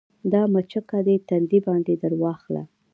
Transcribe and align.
دا 0.31 0.41
مچکه 0.53 0.99
دې 1.07 1.15
تندي 1.27 1.59
باندې 1.67 1.93
درواخله 2.03 2.63